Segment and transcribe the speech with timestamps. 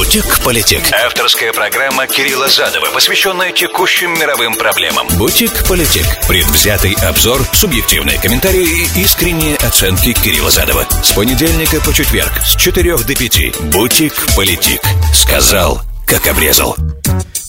[0.00, 0.80] Бутик-политик.
[1.04, 5.06] Авторская программа Кирилла Задова, посвященная текущим мировым проблемам.
[5.18, 6.06] Бутик-политик.
[6.26, 8.64] Предвзятый обзор, субъективные комментарии
[8.96, 10.88] и искренние оценки Кирилла Задова.
[11.04, 13.60] С понедельника по четверг с 4 до 5.
[13.70, 14.80] Бутик-политик.
[15.12, 16.74] Сказал, как обрезал.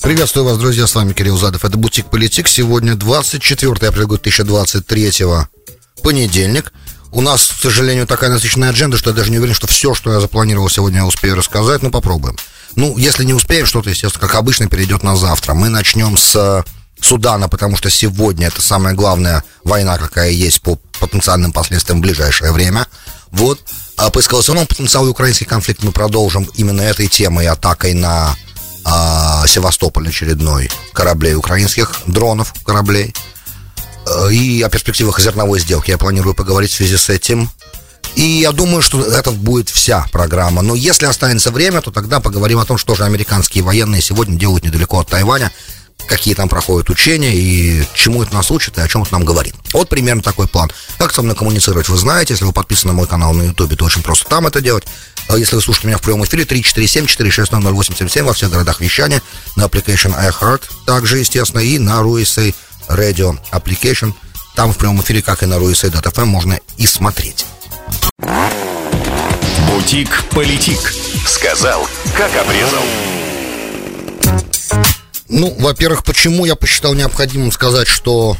[0.04, 1.64] Приветствую вас, друзья, с вами Кирилл Задов.
[1.64, 2.50] Это Бутик Политик.
[2.50, 5.12] Сегодня 24 апреля 2023
[6.04, 6.74] понедельник.
[7.12, 10.14] У нас, к сожалению, такая насыщенная адженда, что я даже не уверен, что все, что
[10.14, 12.38] я запланировал сегодня, я успею рассказать, но попробуем.
[12.76, 15.54] Ну, если не успеем, что-то, естественно, как обычно, перейдет на завтра.
[15.54, 16.64] Мы начнем с э,
[17.02, 22.54] Судана, потому что сегодня это самая главная война, какая есть по потенциальным последствиям в ближайшее
[22.54, 22.88] время.
[23.32, 23.60] Вот.
[23.98, 28.36] А по эскалационному потенциалу украинский конфликт мы продолжим именно этой темой, атакой на
[28.86, 33.14] а, Севастополь очередной кораблей украинских, дронов кораблей.
[34.06, 37.50] Э, и о перспективах зерновой сделки я планирую поговорить в связи с этим.
[38.16, 40.62] И я думаю, что это будет вся программа.
[40.62, 44.66] Но если останется время, то тогда поговорим о том, что же американские военные сегодня делают
[44.66, 45.52] недалеко от Тайваня,
[46.08, 49.56] какие там проходят учения и чему это нас учит и о чем это нам говорит.
[49.72, 50.70] Вот примерно такой план.
[50.98, 52.34] Как со мной коммуницировать, вы знаете.
[52.34, 54.84] Если вы подписаны на мой канал на YouTube, то очень просто там это делать.
[55.30, 59.22] А если вы слушаете меня в прямом эфире, 347-460-0877 во всех городах вещания,
[59.56, 62.54] на application iHeart, также, естественно, и на RUSA
[62.88, 64.14] Radio Application.
[64.56, 67.46] Там в прямом эфире, как и на RUSA.fm, можно и смотреть.
[69.68, 70.94] Бутик-политик.
[71.28, 71.88] Сказал,
[72.18, 72.84] как обрезал.
[75.30, 78.36] Ну, во-первых, почему я посчитал необходимым сказать, что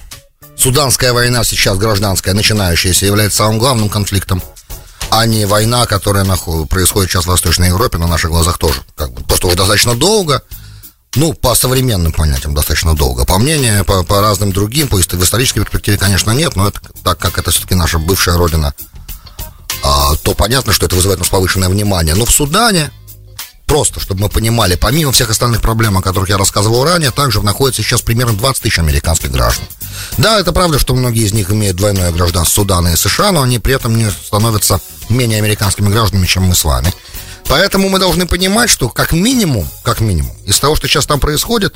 [0.58, 4.44] Суданская война сейчас гражданская, начинающаяся, является самым главным конфликтом,
[5.10, 6.26] а не война, которая
[6.70, 8.82] происходит сейчас в Восточной Европе, на наших глазах тоже.
[8.96, 10.44] Как бы, просто уже достаточно долго,
[11.16, 13.26] ну, по современным понятиям достаточно долго.
[13.26, 17.38] По мнению, по, по разным другим, по исторической перспективе, конечно, нет, но это, так как
[17.38, 18.74] это все-таки наша бывшая родина,
[19.84, 22.16] а, то понятно, что это вызывает у нас повышенное внимание.
[22.16, 22.92] Но в Судане,
[23.66, 27.82] просто, чтобы мы понимали, помимо всех остальных проблем, о которых я рассказывал ранее, также находится
[27.82, 29.66] сейчас примерно 20 тысяч американских граждан.
[30.18, 33.60] Да, это правда, что многие из них имеют двойное гражданство Судана и США, но они
[33.60, 34.80] при этом не становятся
[35.12, 36.94] менее американскими гражданами, чем мы с вами.
[37.48, 41.76] Поэтому мы должны понимать, что как минимум, как минимум, из того, что сейчас там происходит,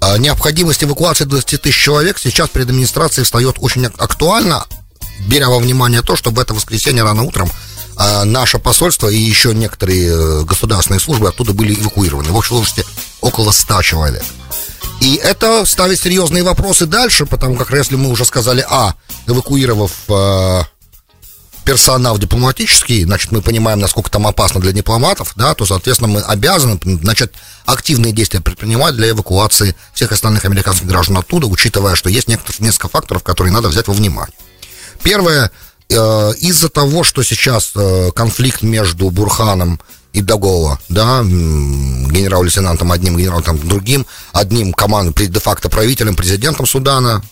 [0.00, 4.64] а, необходимость эвакуации 20 тысяч человек сейчас перед администрацией встает очень актуально,
[5.26, 7.50] беря во внимание то, что в это воскресенье рано утром
[7.96, 12.30] а, наше посольство и еще некоторые э, государственные службы оттуда были эвакуированы.
[12.30, 12.84] В общей сложности
[13.22, 14.24] около 100 человек.
[15.00, 18.94] И это ставит серьезные вопросы дальше, потому как если мы уже сказали, а,
[19.26, 20.62] эвакуировав э,
[21.66, 26.78] персонал дипломатический, значит, мы понимаем, насколько там опасно для дипломатов, да, то, соответственно, мы обязаны
[26.84, 27.32] начать
[27.66, 32.88] активные действия предпринимать для эвакуации всех остальных американских граждан оттуда, учитывая, что есть некоторые, несколько
[32.88, 34.32] факторов, которые надо взять во внимание.
[35.02, 35.50] Первое,
[35.88, 39.80] э, из-за того, что сейчас э, конфликт между Бурханом
[40.12, 47.24] и Дагова, да, генерал-лейтенантом одним, генералом другим, одним командой, де-факто правителем, президентом Судана,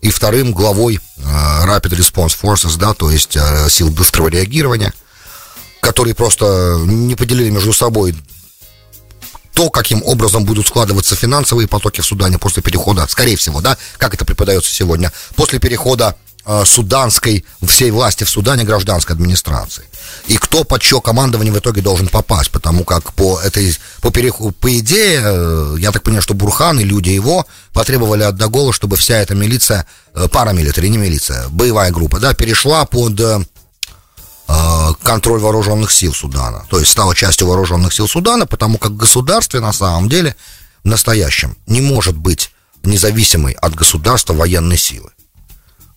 [0.00, 4.92] и вторым главой э, Rapid Response Forces, да, то есть э, сил быстрого реагирования,
[5.80, 8.14] которые просто не поделили между собой
[9.54, 14.12] то, каким образом будут складываться финансовые потоки в Судане после перехода, скорее всего, да, как
[14.12, 16.14] это преподается сегодня, после перехода
[16.64, 19.84] суданской, всей власти в Судане гражданской администрации.
[20.28, 24.52] И кто под чье командование в итоге должен попасть, потому как по этой, по, переху,
[24.52, 28.96] по идее, э, я так понимаю, что Бурхан и люди его потребовали от Дагола, чтобы
[28.96, 33.46] вся эта милиция, э, парамилитари, не милиция, боевая группа, да, перешла под
[35.02, 36.64] контроль вооруженных сил Судана.
[36.70, 40.36] То есть стала частью вооруженных сил Судана, потому как государстве на самом деле
[40.84, 42.52] в настоящем не может быть
[42.84, 45.10] независимой от государства военной силы.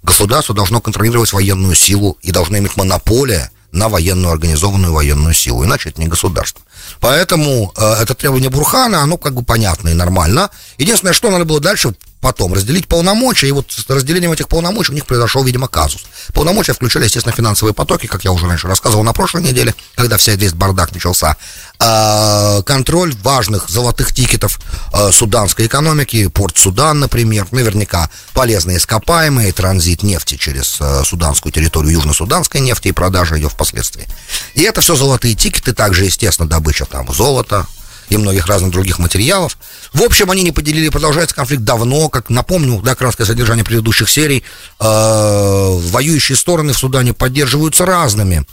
[0.04, 5.90] Государство должно контролировать военную силу и должно иметь монополия на военную организованную военную силу, иначе
[5.90, 6.62] это не государство.
[7.00, 10.50] Поэтому э, это требование Бурхана, оно как бы понятно и нормально.
[10.78, 14.96] Единственное, что надо было дальше потом разделить полномочия, и вот с разделением этих полномочий у
[14.96, 16.04] них произошел, видимо, казус.
[16.34, 20.36] Полномочия включали, естественно, финансовые потоки, как я уже раньше рассказывал на прошлой неделе, когда вся
[20.36, 21.38] весь бардак начался.
[21.80, 24.60] А, контроль важных золотых тикетов
[24.92, 31.94] а, суданской экономики, порт Судан, например, наверняка полезные ископаемые, транзит нефти через а, суданскую территорию,
[31.94, 34.08] южно-суданской нефти и продажа ее впоследствии.
[34.56, 37.66] И это все золотые тикеты, также, естественно, добыча там золота,
[38.10, 39.58] и многих разных других материалов.
[39.94, 44.44] В общем, они не поделили, продолжается конфликт давно, как напомню, да, краткое содержание предыдущих серий,
[44.80, 48.46] э, воюющие стороны в Судане поддерживаются разными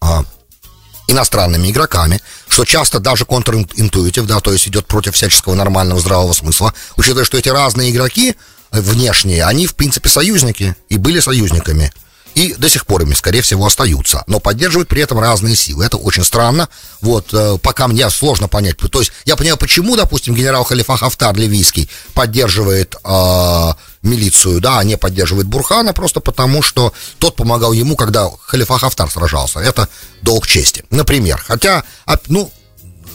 [0.00, 0.06] э,
[1.08, 6.72] иностранными игроками, что часто даже контринтуитив, да, то есть идет против всяческого нормального здравого смысла,
[6.96, 8.36] учитывая, что эти разные игроки
[8.70, 11.92] внешние, они, в принципе, союзники и были союзниками
[12.34, 15.84] и до сих пор ими, скорее всего, остаются, но поддерживают при этом разные силы.
[15.84, 16.68] Это очень странно.
[17.00, 18.76] Вот, э, пока мне сложно понять.
[18.76, 24.84] То есть, я понимаю, почему, допустим, генерал Халифа Хафтар ливийский поддерживает э, милицию, да, а
[24.84, 29.60] не поддерживает Бурхана, просто потому, что тот помогал ему, когда Халифа Хафтар сражался.
[29.60, 29.88] Это
[30.22, 30.84] долг чести.
[30.90, 31.42] Например.
[31.46, 31.84] Хотя,
[32.28, 32.50] ну,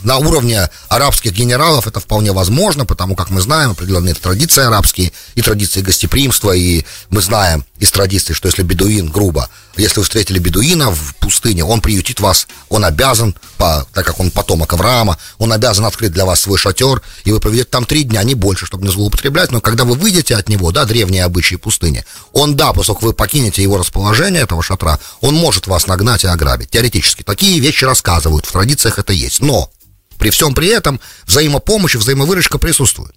[0.03, 5.41] на уровне арабских генералов это вполне возможно, потому как мы знаем определенные традиции арабские и
[5.41, 10.91] традиции гостеприимства, и мы знаем из традиций, что если бедуин, грубо, если вы встретили бедуина
[10.91, 15.85] в пустыне, он приютит вас, он обязан, по, так как он потомок Авраама, он обязан
[15.85, 18.91] открыть для вас свой шатер, и вы проведете там три дня, не больше, чтобы не
[18.91, 23.13] злоупотреблять, но когда вы выйдете от него, да, древние обычаи пустыни, он, да, поскольку вы
[23.13, 27.23] покинете его расположение, этого шатра, он может вас нагнать и ограбить, теоретически.
[27.23, 29.69] Такие вещи рассказывают, в традициях это есть, но
[30.17, 33.15] при всем при этом взаимопомощь взаимовыручка присутствует.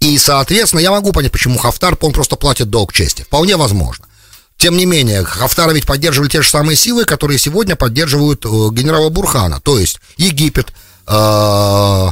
[0.00, 3.22] И, соответственно, я могу понять, почему Хафтар, он просто платит долг чести.
[3.22, 4.06] Вполне возможно.
[4.56, 9.08] Тем не менее, Хафтара ведь поддерживали те же самые силы, которые сегодня поддерживают э, генерала
[9.08, 9.60] Бурхана.
[9.60, 10.72] То есть Египет,
[11.06, 12.08] э,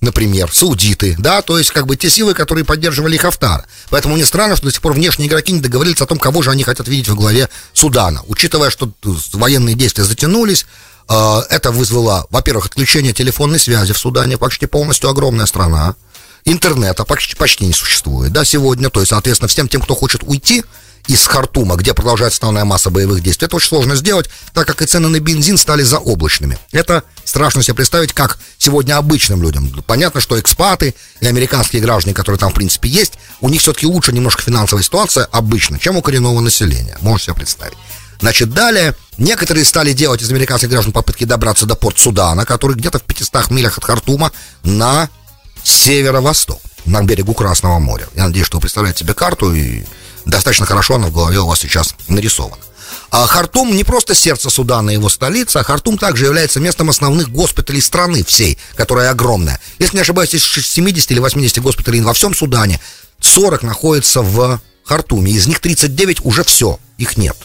[0.00, 3.64] например, саудиты, да, то есть как бы те силы, которые поддерживали Хафтара.
[3.90, 6.50] Поэтому не странно, что до сих пор внешние игроки не договорились о том, кого же
[6.50, 8.22] они хотят видеть во главе Судана.
[8.26, 8.92] Учитывая, что
[9.32, 10.66] военные действия затянулись,
[11.10, 15.96] это вызвало, во-первых, отключение телефонной связи в Судане, почти полностью огромная страна.
[16.44, 18.90] Интернета почти, почти не существует, да, сегодня.
[18.90, 20.62] То есть, соответственно, всем тем, кто хочет уйти
[21.08, 24.86] из Хартума, где продолжается основная масса боевых действий, это очень сложно сделать, так как и
[24.86, 26.58] цены на бензин стали заоблачными.
[26.72, 29.68] Это страшно себе представить, как сегодня обычным людям.
[29.86, 34.12] Понятно, что экспаты и американские граждане, которые там, в принципе, есть, у них все-таки лучше
[34.12, 36.96] немножко финансовая ситуация обычно, чем у коренного населения.
[37.00, 37.76] Можете себе представить.
[38.20, 42.98] Значит, далее некоторые стали делать из американских граждан попытки добраться до порт Судана, который где-то
[42.98, 44.32] в 500 милях от Хартума
[44.64, 45.08] на
[45.62, 48.08] северо-восток, на берегу Красного моря.
[48.16, 49.84] Я надеюсь, что вы представляете себе карту, и
[50.24, 52.62] достаточно хорошо она в голове у вас сейчас нарисована.
[53.10, 57.28] А Хартум не просто сердце Судана и его столица, а Хартум также является местом основных
[57.28, 59.60] госпиталей страны всей, которая огромная.
[59.78, 62.80] Если не ошибаюсь, из 70 или 80 госпиталей во всем Судане,
[63.20, 67.36] 40 находится в Хартуме, из них 39 уже все, их нет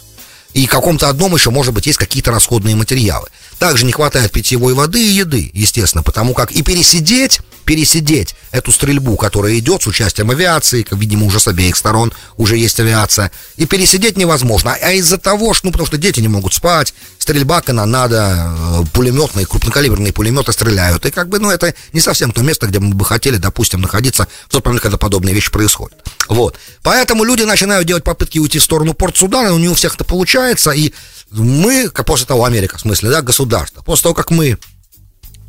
[0.56, 3.28] и каком-то одном еще, может быть, есть какие-то расходные материалы.
[3.60, 9.18] Также не хватает питьевой воды и еды, естественно, потому как и пересидеть, пересидеть эту стрельбу,
[9.18, 14.18] которая идет с участием авиации, видимо, уже с обеих сторон уже есть авиация, и пересидеть
[14.18, 14.78] невозможно.
[14.82, 19.46] А из-за того, что, ну, потому что дети не могут спать, стрельба, канонада, э, пулеметные,
[19.46, 23.04] крупнокалиберные пулеметы стреляют, и как бы, ну, это не совсем то место, где мы бы
[23.04, 25.98] хотели, допустим, находиться в тот момент, когда подобные вещи происходят.
[26.30, 26.58] Вот.
[26.84, 30.72] Поэтому люди начинают делать попытки уйти в сторону порт Судана, у него всех это получается,
[30.72, 30.94] и
[31.32, 34.58] мы, после того, Америка, в смысле, да, государство, после того, как мы,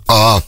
[0.09, 0.43] а,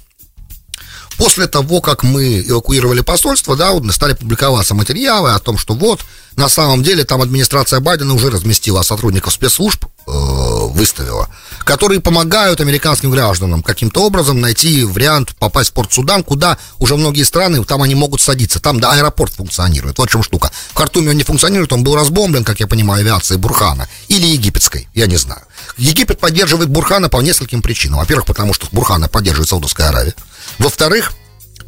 [1.19, 6.01] после того, как мы эвакуировали посольство, да, стали публиковаться материалы о том, что вот,
[6.37, 11.29] на самом деле, там администрация Байдена уже разместила сотрудников спецслужб, э, выставила,
[11.65, 17.25] которые помогают американским гражданам каким-то образом найти вариант попасть в порт Судан, куда уже многие
[17.25, 20.53] страны, там они могут садиться, там, да, аэропорт функционирует, вот в чем штука.
[20.73, 24.89] В Хартуме он не функционирует, он был разбомблен, как я понимаю, авиацией Бурхана, или египетской,
[24.95, 25.43] я не знаю.
[25.77, 27.99] Египет поддерживает Бурхана по нескольким причинам.
[27.99, 30.15] Во-первых, потому что Бурхана поддерживает Саудовская Аравия.
[30.59, 31.13] Во-вторых,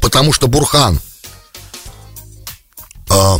[0.00, 1.00] потому что Бурхан
[3.10, 3.38] э,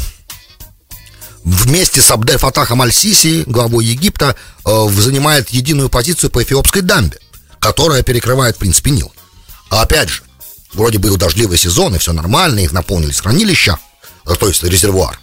[1.45, 7.19] вместе с Абдель Фатахом Аль-Сиси, главой Египта, э, занимает единую позицию по эфиопской дамбе,
[7.59, 9.13] которая перекрывает, в принципе, Нил.
[9.71, 10.23] А опять же,
[10.73, 13.79] вроде бы дождливый сезон, и все нормально, их наполнились хранилища,
[14.27, 15.19] э, то есть резервуар.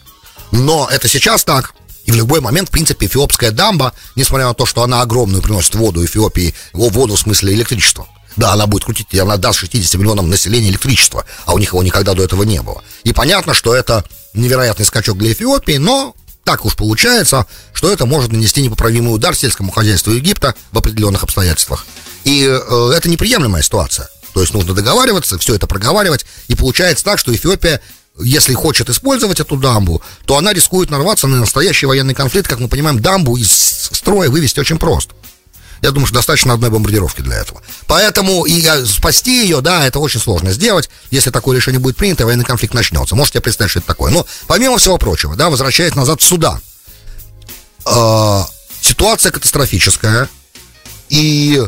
[0.51, 1.73] Но это сейчас так.
[2.05, 5.75] И в любой момент, в принципе, эфиопская дамба, несмотря на то, что она огромную приносит
[5.75, 10.29] воду Эфиопии, воду в смысле электричества, да, она будет крутить, и она даст 60 миллионам
[10.29, 12.83] населения электричество, а у них его никогда до этого не было.
[13.03, 18.31] И понятно, что это невероятный скачок для Эфиопии, но так уж получается, что это может
[18.31, 21.85] нанести непоправимый удар сельскому хозяйству Египта в определенных обстоятельствах.
[22.23, 24.07] И э, это неприемлемая ситуация.
[24.33, 27.81] То есть нужно договариваться, все это проговаривать, и получается так, что Эфиопия
[28.19, 32.47] если хочет использовать эту дамбу, то она рискует нарваться на настоящий военный конфликт.
[32.47, 35.13] Как мы понимаем, дамбу из строя вывести очень просто.
[35.81, 37.61] Я думаю, что достаточно одной бомбардировки для этого.
[37.87, 40.89] Поэтому и спасти ее, да, это очень сложно сделать.
[41.11, 43.15] Если такое решение будет принято, военный конфликт начнется.
[43.15, 44.11] Можете представить, что это такое.
[44.11, 46.59] Но помимо всего прочего, да, возвращаясь назад в Судан.
[47.85, 48.43] Э,
[48.81, 50.29] ситуация катастрофическая.
[51.09, 51.63] И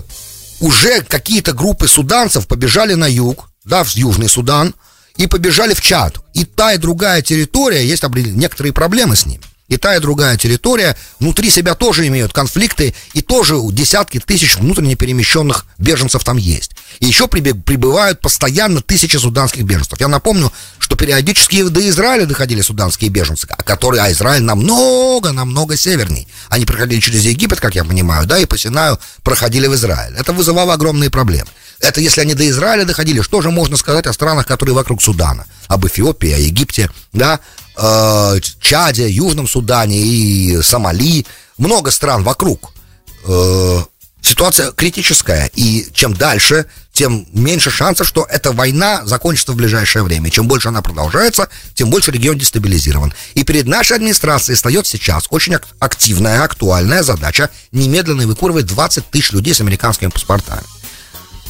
[0.60, 4.76] уже какие-то группы суданцев побежали на юг, да, в Южный Судан,
[5.16, 6.20] и побежали в Чад.
[6.34, 9.44] И та, и другая территория, есть некоторые проблемы с ними.
[9.70, 14.96] И та, и другая территория внутри себя тоже имеют конфликты, и тоже десятки тысяч внутренне
[14.96, 16.72] перемещенных беженцев там есть.
[17.00, 20.00] И еще прибывают постоянно тысячи суданских беженцев.
[20.00, 26.28] Я напомню, что периодически до Израиля доходили суданские беженцы, которые, а Израиль намного, намного северней.
[26.50, 30.16] Они проходили через Египет, как я понимаю, да, и по Синаю проходили в Израиль.
[30.18, 31.50] Это вызывало огромные проблемы.
[31.80, 35.46] Это если они до Израиля доходили, что же можно сказать о странах, которые вокруг Судана?
[35.68, 37.40] Об Эфиопии, о Египте, да,
[37.78, 41.26] э, Чаде, Южном Судане и Сомали.
[41.58, 42.74] Много стран вокруг.
[43.26, 43.82] Э,
[44.22, 50.30] ситуация критическая, и чем дальше, тем меньше шансов, что эта война закончится в ближайшее время.
[50.30, 53.14] Чем больше она продолжается, тем больше регион дестабилизирован.
[53.36, 59.54] И перед нашей администрацией встает сейчас очень активная, актуальная задача немедленно выкуривать 20 тысяч людей
[59.54, 60.64] с американскими паспортами.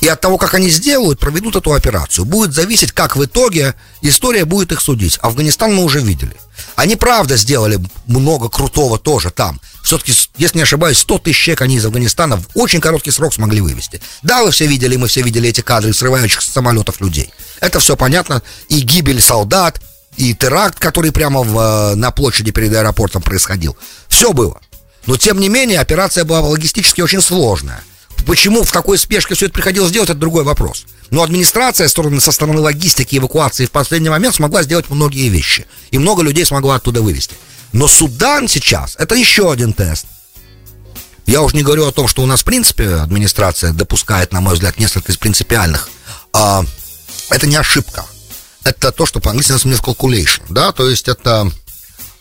[0.01, 2.25] И от того, как они сделают, проведут эту операцию.
[2.25, 5.19] Будет зависеть, как в итоге история будет их судить.
[5.21, 6.35] Афганистан мы уже видели.
[6.75, 9.59] Они правда сделали много крутого тоже там.
[9.83, 13.61] Все-таки, если не ошибаюсь, 100 тысяч человек они из Афганистана в очень короткий срок смогли
[13.61, 14.01] вывести.
[14.21, 17.33] Да, вы все видели, мы все видели эти кадры срывающих с самолетов людей.
[17.59, 18.41] Это все понятно.
[18.69, 19.81] И гибель солдат,
[20.15, 23.77] и теракт, который прямо в, э, на площади перед аэропортом происходил.
[24.07, 24.59] Все было.
[25.05, 27.83] Но, тем не менее, операция была логистически очень сложная.
[28.25, 30.85] Почему в такой спешке все это приходилось делать, это другой вопрос.
[31.09, 35.65] Но администрация стороны, со стороны логистики эвакуации в последний момент смогла сделать многие вещи.
[35.91, 37.35] И много людей смогла оттуда вывести.
[37.73, 40.05] Но Судан сейчас это еще один тест.
[41.25, 44.55] Я уже не говорю о том, что у нас, в принципе, администрация допускает, на мой
[44.55, 45.89] взгляд, несколько из принципиальных.
[46.33, 46.63] А,
[47.29, 48.05] это не ошибка.
[48.63, 51.51] Это то, что по-английски называется calculation, да, то есть это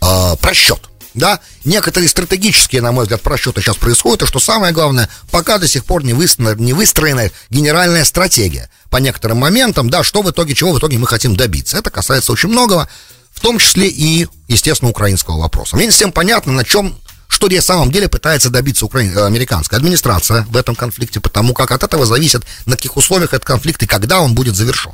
[0.01, 0.89] а, просчет
[1.19, 5.69] да, некоторые стратегические, на мой взгляд, просчеты сейчас происходят, и что самое главное, пока до
[5.69, 10.55] сих пор не выстроена, не выстроена генеральная стратегия по некоторым моментам, да, что в итоге,
[10.55, 11.77] чего в итоге мы хотим добиться.
[11.77, 12.89] Это касается очень многого,
[13.33, 15.77] в том числе и, естественно, украинского вопроса.
[15.77, 16.97] Мне не всем понятно, на чем
[17.29, 19.17] что на самом деле пытается добиться украин...
[19.17, 23.45] Э, американская администрация в этом конфликте, потому как от этого зависит, на каких условиях этот
[23.45, 24.93] конфликт и когда он будет завершен.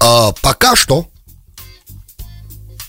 [0.00, 1.08] А, пока что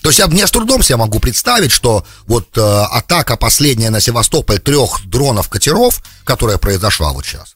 [0.02, 4.00] то есть я мне с трудом себе могу представить, что вот э, атака последняя на
[4.00, 7.54] Севастополь трех дронов-катеров, которая произошла вот сейчас,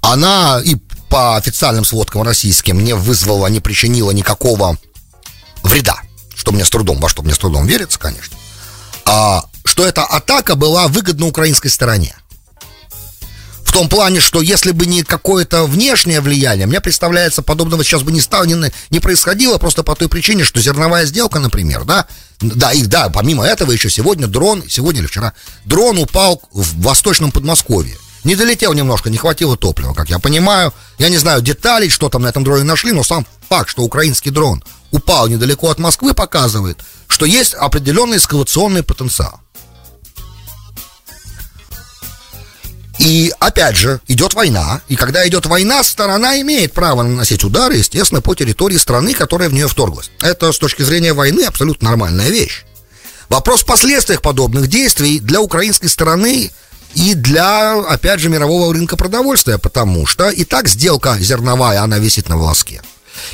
[0.00, 0.76] она и
[1.08, 4.78] по официальным сводкам российским не вызвала, не причинила никакого
[5.62, 5.96] вреда,
[6.34, 8.36] что мне с трудом, во что мне с трудом верится, конечно,
[9.04, 12.16] а, что эта атака была выгодна украинской стороне
[13.74, 18.20] том плане, что если бы не какое-то внешнее влияние, мне представляется, подобного сейчас бы не
[18.20, 22.06] стало, не, не происходило, просто по той причине, что зерновая сделка, например, да,
[22.40, 25.32] да, и да, помимо этого еще сегодня дрон, сегодня или вчера,
[25.64, 27.96] дрон упал в восточном Подмосковье.
[28.22, 30.72] Не долетел немножко, не хватило топлива, как я понимаю.
[30.98, 34.30] Я не знаю деталей, что там на этом дроне нашли, но сам факт, что украинский
[34.30, 34.62] дрон
[34.92, 36.78] упал недалеко от Москвы, показывает,
[37.08, 39.40] что есть определенный эскалационный потенциал.
[43.04, 48.22] И опять же, идет война, и когда идет война, сторона имеет право наносить удары, естественно,
[48.22, 50.10] по территории страны, которая в нее вторглась.
[50.22, 52.64] Это с точки зрения войны абсолютно нормальная вещь.
[53.28, 56.50] Вопрос в последствиях подобных действий для украинской стороны
[56.94, 62.30] и для, опять же, мирового рынка продовольствия, потому что и так сделка зерновая, она висит
[62.30, 62.80] на волоске.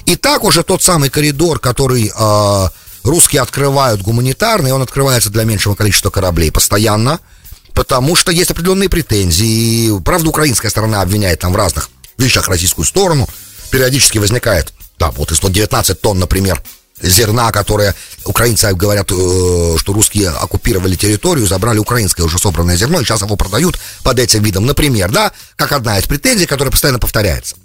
[0.05, 2.69] И так уже тот самый коридор, который э,
[3.05, 7.21] русские открывают гуманитарный, он открывается для меньшего количества кораблей постоянно–
[7.75, 9.99] потому что есть определенные претензии.
[10.01, 13.29] Правда, украинская сторона обвиняет там в разных вещах российскую сторону.
[13.71, 16.61] Периодически возникает, да, вот и 119 тонн, например,
[17.03, 23.05] зерна, которое украинцы говорят, э, что русские оккупировали территорию, забрали украинское уже собранное зерно, и
[23.05, 24.67] сейчас его продают под этим видом.
[24.67, 27.57] Например, да, как одна из претензий, которая постоянно повторяется.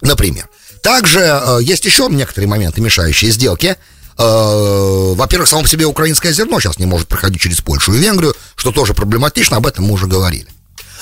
[0.00, 0.48] Например.
[0.82, 3.76] Также э, есть еще некоторые моменты, мешающие сделке.
[4.18, 8.34] Э, во-первых, само по себе украинское зерно сейчас не может проходить через Польшу и Венгрию,
[8.62, 10.46] что тоже проблематично, об этом мы уже говорили.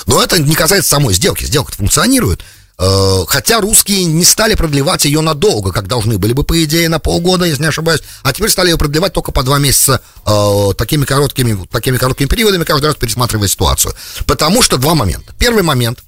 [0.07, 1.45] Но это не касается самой сделки.
[1.45, 2.41] Сделка функционирует.
[2.79, 6.97] Э, хотя русские не стали продлевать ее надолго, как должны были бы, по идее, на
[6.97, 8.01] полгода, если не ошибаюсь.
[8.23, 12.63] А теперь стали ее продлевать только по два месяца э, такими, короткими, такими короткими периодами,
[12.63, 13.93] каждый раз пересматривая ситуацию.
[14.25, 15.31] Потому что два момента.
[15.37, 15.99] Первый момент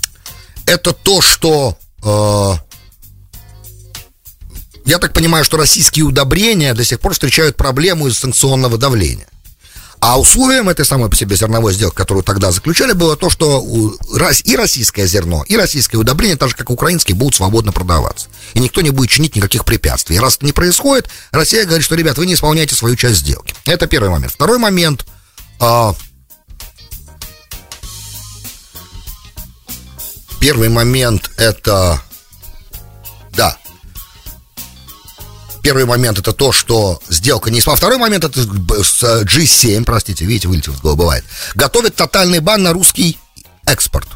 [0.66, 1.76] –это то, что
[4.86, 9.26] я так понимаю, что российские удобрения до сих пор встречают проблему из санкционного давления.
[10.08, 13.60] А условием этой самой по себе зерновой сделки, которую тогда заключали, было то, что
[14.44, 18.28] и российское зерно, и российское удобрение, так же как украинские, будут свободно продаваться.
[18.54, 20.14] И никто не будет чинить никаких препятствий.
[20.14, 23.52] И раз это не происходит, Россия говорит, что, ребят, вы не исполняете свою часть сделки.
[23.64, 24.32] Это первый момент.
[24.32, 25.04] Второй момент.
[25.58, 25.92] А,
[30.38, 32.00] первый момент это...
[35.66, 37.76] Первый момент это то, что сделка не спала.
[37.76, 41.24] Второй момент это с G7, простите, видите, вылетел с головы, бывает.
[41.56, 43.18] Готовит тотальный бан на русский
[43.64, 44.06] экспорт.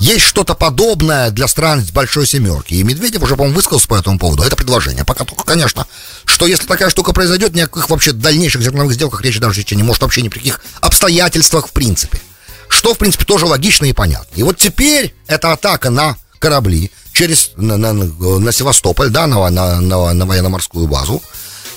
[0.00, 2.74] Есть что-то подобное для стран с большой семерки.
[2.74, 4.42] И Медведев уже, по-моему, высказался по этому поводу.
[4.42, 5.02] Это предложение.
[5.02, 5.86] Пока только, конечно,
[6.26, 10.20] что если такая штука произойдет, никаких вообще дальнейших зерновых сделках речи даже не может вообще
[10.20, 12.20] ни при каких обстоятельствах в принципе.
[12.68, 14.34] Что, в принципе, тоже логично и понятно.
[14.34, 19.80] И вот теперь эта атака на корабли через на, на, на Севастополь, да, на, на,
[19.80, 21.22] на, на военно-морскую базу,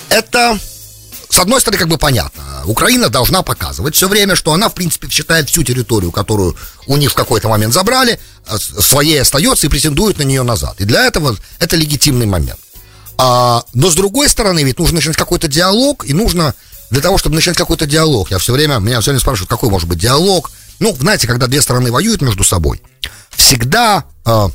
[0.08, 0.58] это
[1.28, 5.08] с одной стороны, как бы понятно, Украина должна показывать все время, что она, в принципе,
[5.08, 10.18] считает всю территорию, которую у них в какой-то момент забрали, а, своей остается и претендует
[10.18, 10.80] на нее назад.
[10.80, 12.60] И для этого это легитимный момент.
[13.18, 16.54] А, но с другой стороны, ведь нужно начинать какой-то диалог, и нужно
[16.90, 19.88] для того, чтобы начать какой-то диалог, я все время, меня все время спрашивают, какой может
[19.88, 20.50] быть диалог.
[20.78, 22.82] Ну, знаете, когда две стороны воюют между собой,
[23.36, 24.48] всегда э,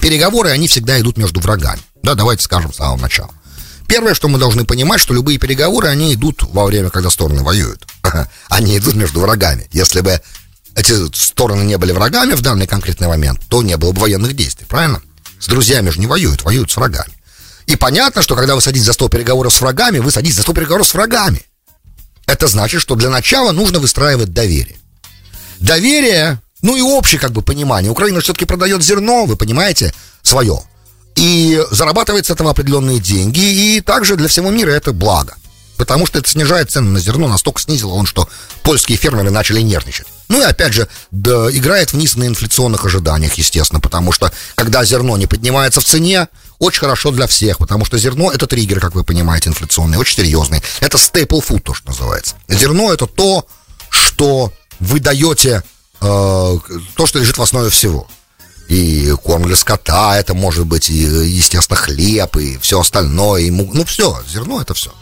[0.00, 1.80] переговоры, они всегда идут между врагами.
[2.02, 3.30] Да, давайте скажем с самого начала.
[3.86, 7.86] Первое, что мы должны понимать, что любые переговоры, они идут во время, когда стороны воюют.
[8.48, 9.68] Они идут между врагами.
[9.70, 10.20] Если бы
[10.74, 14.66] эти стороны не были врагами в данный конкретный момент, то не было бы военных действий,
[14.66, 15.02] правильно?
[15.38, 17.12] С друзьями же не воюют, воюют с врагами.
[17.66, 20.54] И понятно, что когда вы садитесь за стол переговоров с врагами, вы садитесь за стол
[20.54, 21.42] переговоров с врагами.
[22.26, 24.76] Это значит, что для начала нужно выстраивать доверие.
[25.58, 27.90] Доверие, ну и общее как бы понимание.
[27.90, 29.92] Украина все-таки продает зерно, вы понимаете,
[30.22, 30.60] свое.
[31.16, 35.34] И зарабатывает с этого определенные деньги, и также для всего мира это благо.
[35.76, 38.28] Потому что это снижает цены на зерно, настолько снизило он, что
[38.62, 40.06] польские фермеры начали нервничать.
[40.28, 45.16] Ну и опять же, да, играет вниз на инфляционных ожиданиях, естественно, потому что когда зерно
[45.16, 46.28] не поднимается в цене,
[46.58, 50.62] очень хорошо для всех, потому что зерно это триггер, как вы понимаете, инфляционный, очень серьезный.
[50.80, 52.36] Это staple food, то, что называется.
[52.48, 53.46] Зерно это то,
[53.90, 55.64] что вы даете,
[56.02, 58.08] то, что лежит в основе всего
[58.68, 63.74] и корм для скота, это может быть и, естественно, хлеб, и все остальное, и мук...
[63.74, 64.92] ну все, зерно это все.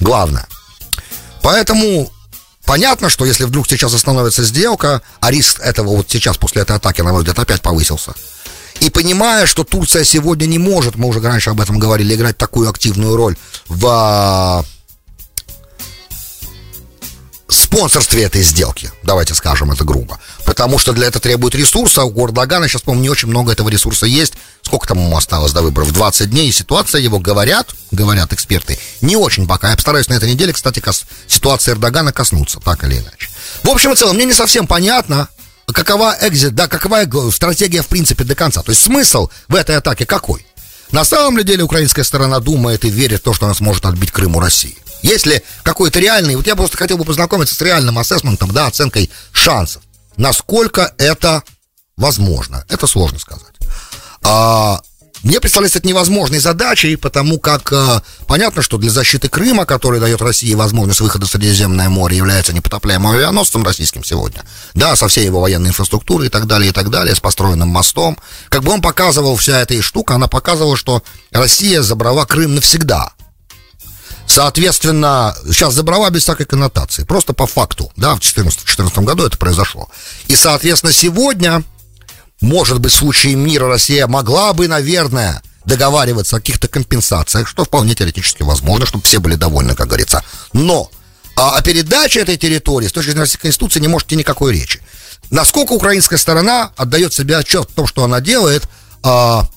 [0.00, 0.46] Главное.
[1.42, 2.10] Поэтому
[2.64, 7.00] понятно, что если вдруг сейчас остановится сделка, а риск этого вот сейчас после этой атаки,
[7.00, 8.14] на мой взгляд, опять повысился.
[8.80, 12.70] И понимая, что Турция сегодня не может, мы уже раньше об этом говорили, играть такую
[12.70, 13.36] активную роль
[13.66, 14.64] в
[17.48, 18.92] спонсорстве этой сделки.
[19.02, 20.18] Давайте скажем это грубо.
[20.44, 22.04] Потому что для этого требует ресурса.
[22.04, 24.34] У Гордогана сейчас, по-моему, не очень много этого ресурса есть.
[24.62, 25.92] Сколько там ему осталось до выборов?
[25.92, 26.48] 20 дней.
[26.48, 29.70] И ситуация его, говорят, говорят эксперты, не очень пока.
[29.70, 31.04] Я постараюсь на этой неделе, кстати, кос...
[31.26, 33.30] ситуации Эрдогана коснуться, так или иначе.
[33.62, 35.28] В общем и целом, мне не совсем понятно,
[35.66, 38.62] какова экзит, да, какова стратегия, в принципе, до конца.
[38.62, 40.44] То есть смысл в этой атаке какой?
[40.92, 44.10] На самом ли деле украинская сторона думает и верит в то, что она сможет отбить
[44.10, 44.76] Крым у России?
[45.02, 49.10] Есть ли какой-то реальный, вот я просто хотел бы познакомиться с реальным ассессментом, да, оценкой
[49.32, 49.82] шансов.
[50.16, 51.42] Насколько это
[51.96, 52.64] возможно?
[52.68, 53.54] Это сложно сказать.
[54.22, 54.80] А,
[55.22, 60.22] мне представляется это невозможной задачей, потому как э, понятно, что для защиты Крыма, который дает
[60.22, 65.40] России возможность выхода в Средиземное море, является непотопляемым авианосцем российским сегодня, да, со всей его
[65.40, 68.16] военной инфраструктурой и так далее, и так далее, с построенным мостом.
[68.48, 73.12] Как бы он показывал, вся эта штука, она показывала, что Россия забрала Крым навсегда.
[74.28, 79.88] Соответственно, сейчас забрала без всякой коннотации, просто по факту, да, в 2014 году это произошло.
[80.28, 81.64] И, соответственно, сегодня,
[82.42, 87.94] может быть, в случае мира Россия могла бы, наверное, договариваться о каких-то компенсациях, что вполне
[87.94, 90.22] теоретически возможно, чтобы все были довольны, как говорится.
[90.52, 90.90] Но
[91.34, 94.80] а о передаче этой территории с точки зрения Российской Конституции не может идти никакой речи.
[95.30, 98.68] Насколько украинская сторона отдает себе отчет в том, что она делает,
[99.02, 99.48] а,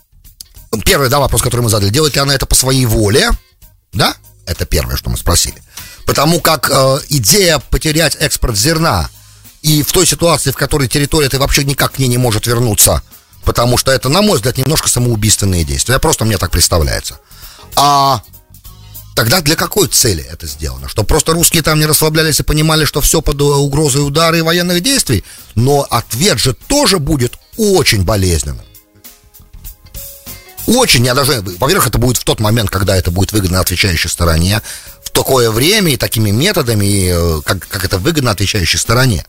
[0.86, 3.32] первый да, вопрос, который мы задали, делает ли она это по своей воле,
[3.94, 4.16] да,
[4.52, 5.62] это первое, что мы спросили.
[6.06, 9.10] Потому как э, идея потерять экспорт зерна
[9.62, 13.02] и в той ситуации, в которой территория это вообще никак к ней не может вернуться,
[13.46, 16.00] потому что это, на мой взгляд, немножко самоубийственные действия.
[16.00, 17.20] Просто мне так представляется.
[17.76, 18.22] А
[19.16, 20.90] тогда для какой цели это сделано?
[20.90, 24.82] Что просто русские там не расслаблялись и понимали, что все под угрозой удара и военных
[24.82, 25.24] действий?
[25.56, 28.66] Но ответ же тоже будет очень болезненным.
[30.72, 34.62] Очень, даже, во-первых, это будет в тот момент, когда это будет выгодно отвечающей стороне,
[35.04, 39.26] в такое время и такими методами, э, как, как это выгодно отвечающей стороне.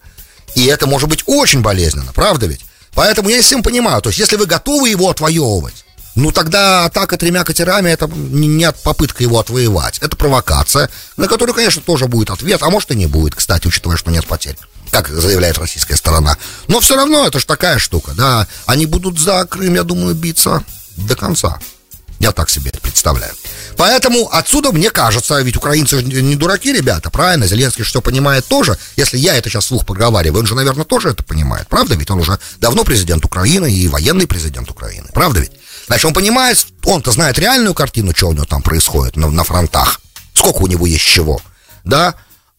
[0.55, 2.61] И это может быть очень болезненно, правда ведь?
[2.95, 7.43] Поэтому я всем понимаю, то есть если вы готовы его отвоевывать, ну тогда атака тремя
[7.43, 9.99] катерами это не попытка его отвоевать.
[9.99, 13.97] Это провокация, на которую, конечно, тоже будет ответ, а может и не будет, кстати, учитывая,
[13.97, 14.57] что нет потерь
[14.93, 16.37] как заявляет российская сторона.
[16.69, 18.47] Но все равно это же такая штука, да.
[18.67, 20.63] Они будут за Крым, я думаю, биться
[20.97, 21.59] до конца.
[22.23, 23.33] Я так себе это представляю.
[23.77, 27.49] Поэтому отсюда, мне кажется, ведь украинцы не дураки, ребята, правильно?
[27.49, 28.79] Зеленский все понимает тоже.
[28.97, 31.67] Если я это сейчас слух проговариваю, он же, наверное, тоже это понимает.
[31.67, 32.11] Правда ведь?
[32.11, 35.09] Он уже давно президент Украины и военный президент Украины.
[35.13, 35.51] Правда ведь?
[35.89, 40.01] Значит, он понимает, он-то знает реальную картину, что у него там происходит на, на фронтах.
[40.33, 41.41] Сколько у него есть чего.
[41.85, 42.15] Да?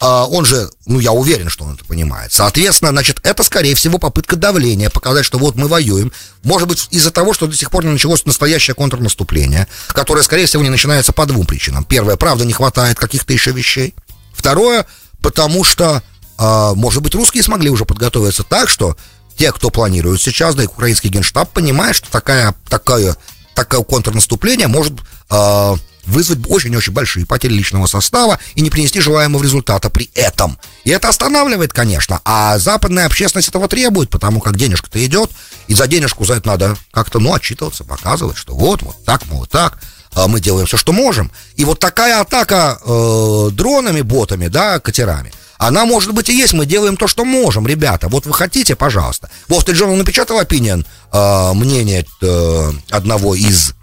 [0.05, 2.33] А, он же, ну, я уверен, что он это понимает.
[2.33, 6.11] Соответственно, значит, это, скорее всего, попытка давления, показать, что вот мы воюем.
[6.43, 10.61] Может быть, из-за того, что до сих пор не началось настоящее контрнаступление, которое, скорее всего,
[10.61, 11.85] не начинается по двум причинам.
[11.85, 13.95] Первое, правда, не хватает каких-то еще вещей.
[14.33, 14.85] Второе,
[15.21, 16.03] потому что,
[16.37, 18.97] а, может быть, русские смогли уже подготовиться так, что
[19.37, 23.15] те, кто планирует сейчас, да и украинский генштаб понимает, что такая, такая,
[23.55, 24.91] такое контрнаступление может
[25.29, 30.57] э, вызвать очень-очень большие потери личного состава и не принести желаемого результата при этом.
[30.83, 35.31] И это останавливает, конечно, а западная общественность этого требует, потому как денежка-то идет,
[35.67, 39.49] и за денежку за это надо как-то, ну, отчитываться, показывать, что вот, вот так, вот
[39.49, 39.79] так,
[40.15, 41.31] а мы делаем все, что можем.
[41.55, 46.65] И вот такая атака э, дронами, ботами, да, катерами, она, может быть, и есть, мы
[46.65, 48.09] делаем то, что можем, ребята.
[48.09, 49.29] Вот вы хотите, пожалуйста.
[49.47, 53.73] Wall Street Journal напечатал опинион, э, мнение э, одного из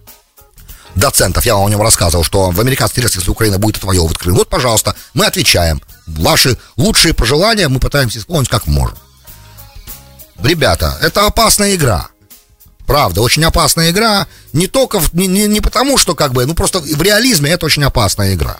[0.95, 4.37] доцентов, я вам о нем рассказывал, что в американских интересах, если Украина будет отвоевывать Крым,
[4.37, 5.83] вот, пожалуйста, мы отвечаем.
[6.07, 8.97] Ваши лучшие пожелания мы пытаемся исполнить как можем.
[10.43, 12.09] Ребята, это опасная игра.
[12.87, 14.27] Правда, очень опасная игра.
[14.53, 17.85] Не только, не, не, не потому, что как бы, ну просто в реализме это очень
[17.85, 18.59] опасная игра.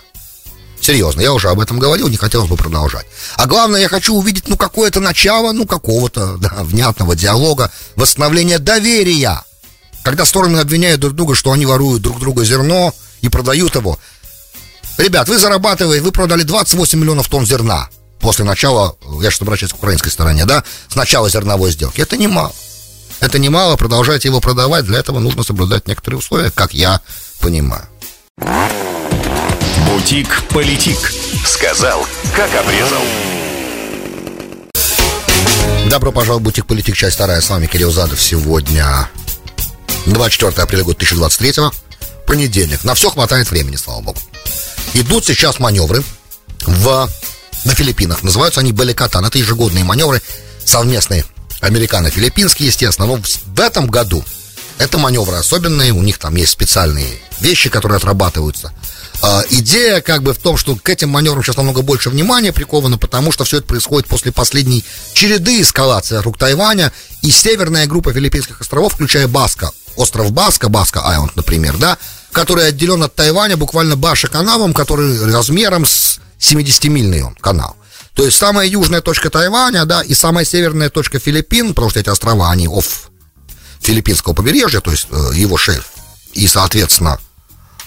[0.81, 3.07] Серьезно, я уже об этом говорил, не хотелось бы продолжать.
[3.37, 9.43] А главное, я хочу увидеть, ну, какое-то начало, ну, какого-то, да, внятного диалога, восстановления доверия
[10.03, 13.99] когда стороны обвиняют друг друга, что они воруют друг друга зерно и продают его.
[14.99, 17.89] Ребят, вы зарабатываете, вы продали 28 миллионов тонн зерна
[18.21, 22.01] после начала, я сейчас обращаюсь к украинской стороне, да, с начала зерновой сделки.
[22.01, 22.53] Это немало.
[23.21, 27.01] Это немало, продолжайте его продавать, для этого нужно соблюдать некоторые условия, как я
[27.41, 27.87] понимаю.
[29.87, 31.13] Бутик-политик.
[31.47, 33.03] Сказал, как обрезал.
[35.89, 37.41] Добро пожаловать в Бутик Политик, часть вторая.
[37.41, 38.21] С вами Кирилл Задов.
[38.21, 39.09] Сегодня
[40.07, 41.65] 24 апреля года 2023
[42.27, 42.85] понедельник.
[42.85, 44.19] На все хватает времени, слава богу.
[44.95, 46.03] Идут сейчас маневры
[46.67, 47.09] в,
[47.65, 48.23] на Филиппинах.
[48.23, 49.25] Называются они Баликатан.
[49.25, 50.23] Это ежегодные маневры
[50.65, 51.25] совместные
[51.61, 53.07] американо-филиппинские, естественно.
[53.07, 54.25] Но в этом году
[54.79, 55.93] это маневры особенные.
[55.93, 58.73] У них там есть специальные вещи, которые отрабатываются.
[59.23, 62.97] А, идея как бы в том, что к этим маневрам сейчас намного больше внимания приковано,
[62.97, 68.61] потому что все это происходит после последней череды эскалации вокруг Тайваня и северная группа Филиппинских
[68.61, 71.99] островов, включая Баска, остров Баска, Баска Айленд, например, да,
[72.33, 77.77] который отделен от Тайваня буквально Баша-каналом, который размером с 70-мильный он канал.
[78.15, 82.09] То есть самая южная точка Тайваня, да, и самая северная точка Филиппин, потому что эти
[82.09, 83.11] острова, они оф
[83.81, 85.87] филиппинского побережья, то есть э, его шельф,
[86.35, 87.19] и, соответственно,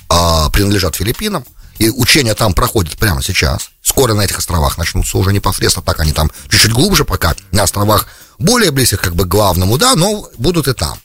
[0.09, 1.45] э, принадлежат Филиппинам.
[1.79, 3.69] И учения там проходят прямо сейчас.
[3.81, 8.07] Скоро на этих островах начнутся уже непосредственно так, они там чуть-чуть глубже пока, на островах
[8.39, 10.97] более близких как бы к главному, да, но будут и там.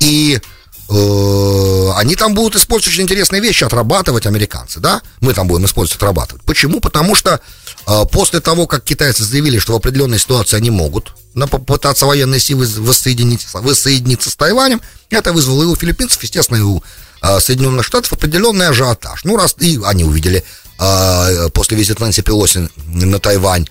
[0.00, 0.40] И
[0.88, 5.02] э, они там будут использовать очень интересные вещи, отрабатывать американцы, да?
[5.20, 6.42] Мы там будем использовать, отрабатывать.
[6.44, 6.80] Почему?
[6.80, 7.40] Потому что
[7.86, 12.66] э, после того, как китайцы заявили, что в определенной ситуации они могут попытаться военной силы
[12.66, 16.82] воссоединиться, воссоединиться с Тайванем, это вызвало и у филиппинцев, естественно, и у
[17.40, 19.24] Соединенных Штатов определенный ажиотаж.
[19.24, 20.44] Ну, раз и они увидели
[20.78, 23.66] э, после визита Нэнси Пелоси на Тайвань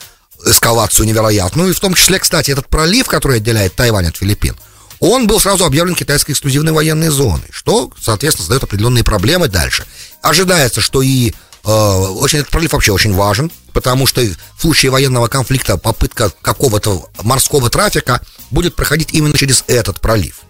[0.45, 4.55] эскалацию невероятную, и в том числе, кстати, этот пролив, который отделяет Тайвань от Филиппин–
[4.99, 9.85] он был сразу объявлен китайской эксклюзивной военной зоной, что, соответственно, создает определенные проблемы дальше.
[10.21, 11.33] Ожидается, что и э,
[11.63, 17.69] очень этот пролив вообще очень важен, потому что в случае военного конфликта попытка какого-то морского
[17.69, 20.41] трафика будет проходить именно через этот пролив.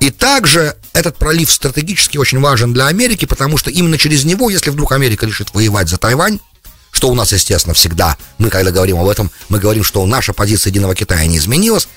[0.00, 4.70] И также этот пролив стратегически очень важен для Америки, потому что именно через него, если
[4.70, 6.40] вдруг Америка решит воевать за Тайвань,
[6.90, 10.70] что у нас, естественно, всегда, мы когда говорим об этом, мы говорим, что наша позиция
[10.70, 11.88] единого Китая не изменилась,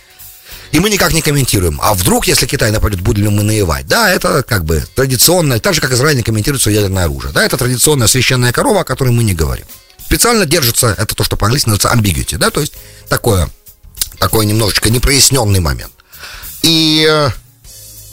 [0.71, 1.79] и мы никак не комментируем.
[1.81, 3.87] А вдруг, если Китай нападет, будем ли мы наевать?
[3.87, 7.33] Да, это как бы традиционное, так же, как Израиль не комментирует свое ядерное оружие.
[7.33, 9.65] Да, это традиционная священная корова, о которой мы не говорим.
[10.05, 12.73] Специально держится, это то, что по-английски называется ambiguity, да, то есть
[13.07, 13.49] такое,
[14.17, 15.91] такой немножечко непроясненный момент.
[16.63, 17.29] И,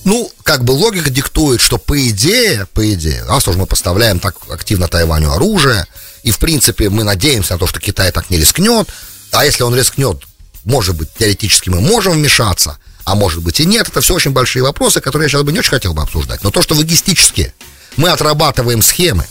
[0.08, 4.36] ну, как бы логика диктует, что по идее, по идее, раз уж мы поставляем так
[4.50, 5.86] активно Тайваню оружие,
[6.22, 8.88] и, в принципе, мы надеемся на то, что Китай так не рискнет,
[9.32, 10.22] а если он рискнет,
[10.64, 13.88] может быть, теоретически мы можем вмешаться, а может быть и нет.
[13.88, 16.42] Это все очень большие вопросы, которые я сейчас бы не очень хотел бы обсуждать.
[16.42, 17.52] Но то, что логистически
[17.98, 19.26] мы отрабатываем схемы,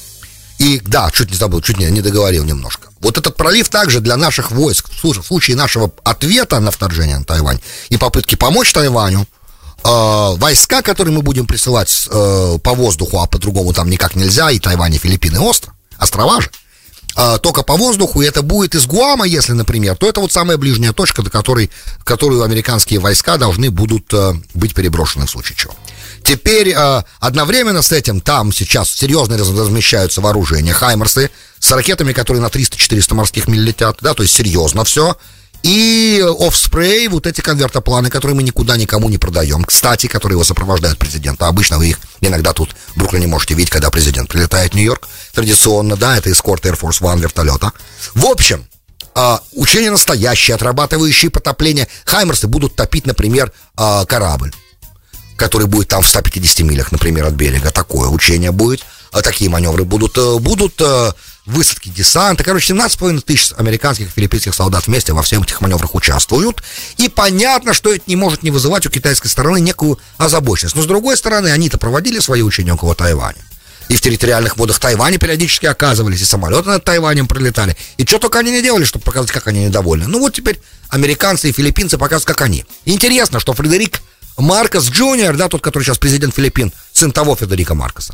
[0.60, 2.90] и да, чуть не забыл, чуть не, не договорил немножко.
[3.00, 7.60] Вот этот пролив также для наших войск, в случае нашего ответа на вторжение на Тайвань
[7.90, 9.28] и попытки помочь Тайваню,
[9.88, 14.60] э, войска, которые мы будем присылать э, по воздуху, а по-другому там никак нельзя, и
[14.60, 16.50] Тайвань, и Филиппины, остров, острова же,
[17.16, 20.58] э, только по воздуху, и это будет из Гуама, если, например, то это вот самая
[20.58, 21.70] ближняя точка, до которой,
[22.04, 25.74] которую американские войска должны будут э, быть переброшены в случае чего.
[26.24, 32.48] Теперь э, одновременно с этим там сейчас серьезно размещаются вооружения, хаймерсы с ракетами, которые на
[32.48, 35.16] 300-400 морских миль летят, да, то есть серьезно все.
[35.64, 39.64] И офспрей, вот эти конвертопланы, которые мы никуда никому не продаем.
[39.64, 41.48] Кстати, которые его сопровождают президента.
[41.48, 45.08] Обычно вы их иногда тут в Бруклине можете видеть, когда президент прилетает в Нью-Йорк.
[45.34, 47.72] Традиционно, да, это эскорт Air Force One вертолета.
[48.14, 48.66] В общем,
[49.16, 51.88] а, учения настоящие, отрабатывающие потопление.
[52.06, 54.54] Хаймерсы будут топить, например, а, корабль,
[55.38, 57.72] который будет там в 150 милях, например, от берега.
[57.72, 58.82] Такое учение будет.
[59.12, 60.18] А такие маневры будут.
[60.18, 61.14] Э, будут э,
[61.48, 62.44] высадки десанта.
[62.44, 66.62] Короче, 17,5 тысяч американских и филиппинских солдат вместе во всех этих маневрах участвуют.
[66.98, 70.76] И понятно, что это не может не вызывать у китайской стороны некую озабоченность.
[70.76, 73.42] Но, с другой стороны, они-то проводили свои учения около Тайваня.
[73.90, 77.78] И в территориальных водах Тайваня периодически оказывались, и самолеты над Тайванем пролетали.
[77.96, 80.08] И что только они не делали, чтобы показать, как они недовольны.
[80.08, 82.66] Ну вот теперь американцы и филиппинцы показывают, как они.
[82.84, 84.02] Интересно, что Фредерик
[84.38, 88.14] Маркос Джуниор, да, тот, который сейчас президент Филиппин, сын того Федерика Маркоса,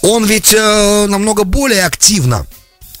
[0.00, 2.46] он ведь э, намного более активно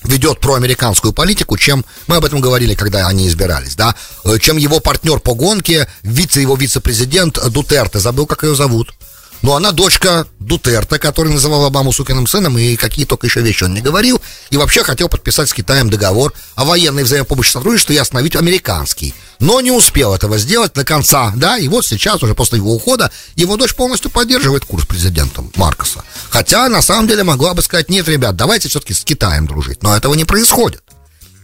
[0.04, 4.80] ведет проамериканскую политику, чем мы об этом говорили, когда они избирались, да, э, чем его
[4.80, 8.94] партнер по гонке, вице его вице-президент Дутерте, забыл, как ее зовут.
[9.42, 13.74] Но она дочка Дутерта, который называл Обаму сукиным сыном, и какие только еще вещи он
[13.74, 14.20] не говорил.
[14.50, 19.14] И вообще хотел подписать с Китаем договор о военной взаимопомощи сотрудничестве и остановить американский.
[19.40, 23.10] Но не успел этого сделать до конца, да, и вот сейчас, уже после его ухода,
[23.34, 26.04] его дочь полностью поддерживает курс президента Маркоса.
[26.30, 29.82] Хотя, на самом деле, могла бы сказать, нет, ребят, давайте все-таки с Китаем дружить.
[29.82, 30.81] Но этого не происходит.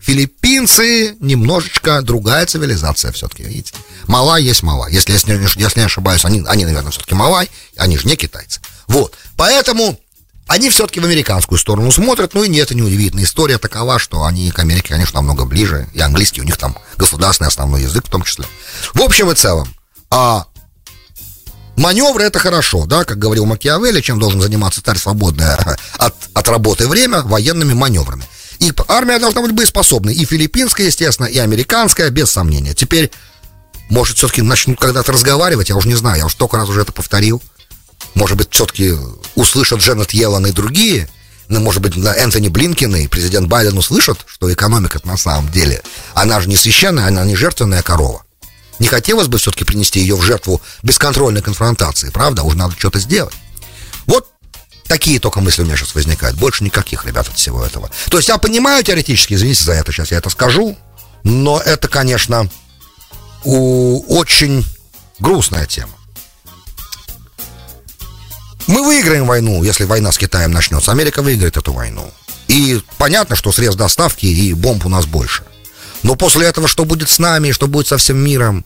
[0.08, 3.74] Филиппинцы немножечко другая цивилизация все-таки, видите.
[4.06, 4.90] Малай есть Малай.
[4.90, 8.62] Если, если, если не ошибаюсь, они, они наверное, все-таки Малай, они же не китайцы.
[8.86, 9.14] Вот.
[9.36, 10.00] Поэтому
[10.46, 13.22] они все-таки в американскую сторону смотрят, ну и нет, это неудивительно.
[13.22, 17.48] История такова, что они к Америке, конечно, намного ближе, и английский у них там государственный
[17.48, 18.46] основной язык в том числе.
[18.94, 19.68] В общем и целом,
[20.08, 20.46] а
[21.76, 25.54] маневры это хорошо, да, как говорил Макиавелли, чем должен заниматься царь свободное
[25.98, 28.24] от, от работы время военными маневрами.
[28.60, 32.74] И армия должна быть боеспособной, и филиппинская, естественно, и американская, без сомнения.
[32.74, 33.10] Теперь,
[33.88, 36.92] может, все-таки начнут когда-то разговаривать, я уже не знаю, я уже столько раз уже это
[36.92, 37.42] повторил.
[38.14, 38.94] Может быть, все-таки
[39.34, 41.08] услышат Дженнет Йеллен и другие,
[41.48, 45.82] ну, может быть, Энтони Блинкин и президент Байден услышат, что экономика на самом деле,
[46.14, 48.22] она же не священная, она не жертвенная корова.
[48.78, 52.42] Не хотелось бы все-таки принести ее в жертву бесконтрольной конфронтации, правда?
[52.42, 53.34] Уже надо что-то сделать.
[54.88, 56.36] Такие только мысли у меня сейчас возникают.
[56.38, 57.90] Больше никаких, ребят, от всего этого.
[58.10, 60.76] То есть я понимаю теоретически, извините за это, сейчас я это скажу,
[61.24, 62.48] но это, конечно,
[63.44, 64.64] у, очень
[65.18, 65.92] грустная тема.
[68.66, 70.90] Мы выиграем войну, если война с Китаем начнется.
[70.90, 72.10] Америка выиграет эту войну.
[72.48, 75.42] И понятно, что средств доставки и бомб у нас больше.
[76.02, 78.64] Но после этого что будет с нами, что будет со всем миром,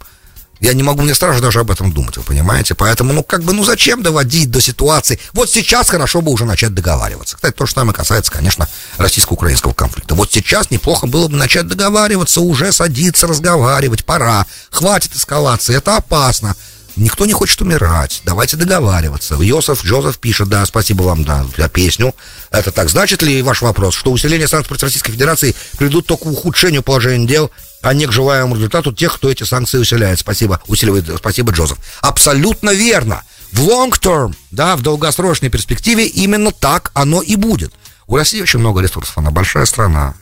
[0.62, 2.77] я не могу, мне страшно даже об этом думать, вы понимаете?
[2.77, 5.18] Поэтому, ну, как бы, ну, зачем доводить до ситуации?
[5.33, 7.35] Вот сейчас хорошо бы уже начать договариваться.
[7.35, 10.14] Кстати, то же самое касается, конечно, российско-украинского конфликта.
[10.14, 14.46] Вот сейчас неплохо было бы начать договариваться, уже садиться, разговаривать, пора.
[14.70, 16.55] Хватит эскалации, это опасно.
[16.94, 18.22] Никто не хочет умирать.
[18.25, 19.35] Давайте договариваться.
[19.35, 22.14] Йосиф Джозеф пишет, да, спасибо вам, да, за песню.
[22.53, 22.88] Это так.
[22.88, 27.27] Значит ли ваш вопрос, что усиление санкций против Российской Федерации приведут только к ухудшению положения
[27.27, 27.51] дел
[27.83, 30.21] а не к желаемому результату тех, кто эти санкции усиляет.
[30.21, 31.79] Спасибо, усиливает, спасибо, Джозеф.
[32.01, 33.23] Абсолютно верно.
[33.51, 37.75] В long term, да, в долгосрочной перспективе именно так оно и будет.
[38.07, 40.14] У России очень много ресурсов, она большая страна,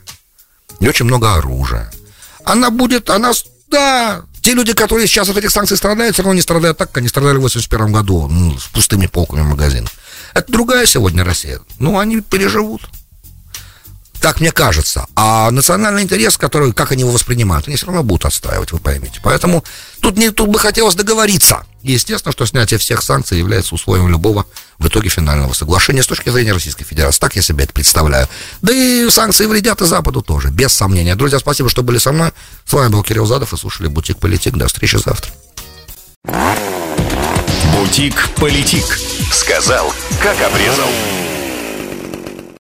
[0.80, 1.92] и очень много оружия.
[2.44, 3.32] Она будет, она,
[3.68, 6.98] да, те люди, которые сейчас от этих санкций страдают, все равно не страдают так, как
[6.98, 9.92] они страдали в 81 году ну, с пустыми полками магазинов.
[10.34, 11.60] Это другая сегодня Россия.
[11.78, 12.82] Ну, они переживут.
[14.20, 15.06] Так мне кажется.
[15.16, 19.20] А национальный интерес, который, как они его воспринимают, они все равно будут отстаивать, вы поймете.
[19.22, 19.64] Поэтому
[20.00, 21.64] тут, не, тут бы хотелось договориться.
[21.82, 24.44] Естественно, что снятие всех санкций является условием любого
[24.78, 27.18] в итоге финального соглашения с точки зрения Российской Федерации.
[27.18, 28.28] Так я себе это представляю.
[28.60, 31.14] Да и санкции вредят и Западу тоже, без сомнения.
[31.14, 32.32] Друзья, спасибо, что были со мной.
[32.66, 34.54] С вами был Кирилл Задов и слушали «Бутик Политик».
[34.54, 35.32] До встречи завтра.
[37.74, 38.84] «Бутик Политик».
[39.32, 40.90] Сказал, как обрезал.